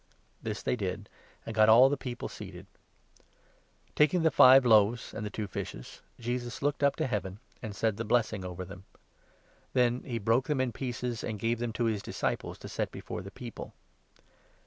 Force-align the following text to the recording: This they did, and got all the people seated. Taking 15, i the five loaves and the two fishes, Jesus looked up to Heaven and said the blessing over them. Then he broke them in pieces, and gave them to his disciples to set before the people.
This 0.41 0.63
they 0.63 0.75
did, 0.75 1.09
and 1.45 1.53
got 1.53 1.69
all 1.69 1.87
the 1.87 1.95
people 1.95 2.27
seated. 2.27 2.65
Taking 3.95 4.21
15, 4.21 4.21
i 4.21 4.23
the 4.23 4.31
five 4.31 4.65
loaves 4.65 5.13
and 5.13 5.23
the 5.23 5.29
two 5.29 5.45
fishes, 5.45 6.01
Jesus 6.19 6.63
looked 6.63 6.81
up 6.81 6.95
to 6.95 7.05
Heaven 7.05 7.37
and 7.61 7.75
said 7.75 7.97
the 7.97 8.03
blessing 8.03 8.43
over 8.43 8.65
them. 8.65 8.85
Then 9.73 10.01
he 10.01 10.17
broke 10.17 10.47
them 10.47 10.59
in 10.59 10.71
pieces, 10.71 11.23
and 11.23 11.37
gave 11.37 11.59
them 11.59 11.71
to 11.73 11.83
his 11.85 12.01
disciples 12.01 12.57
to 12.57 12.67
set 12.67 12.89
before 12.91 13.21
the 13.21 13.29
people. 13.29 13.75